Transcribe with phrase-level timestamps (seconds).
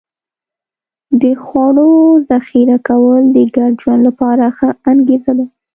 [1.21, 1.91] د خوړو
[2.29, 5.45] ذخیره کول د ګډ ژوند لپاره ښه انګېزه ده.